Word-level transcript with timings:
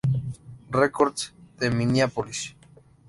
Records, 0.71 1.35
de 1.59 1.69
Minneapolis. 1.69 2.41